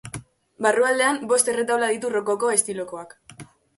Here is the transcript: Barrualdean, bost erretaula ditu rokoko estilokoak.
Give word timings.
Barrualdean, 0.65 1.21
bost 1.33 1.53
erretaula 1.53 1.91
ditu 1.93 2.11
rokoko 2.15 2.51
estilokoak. 2.59 3.15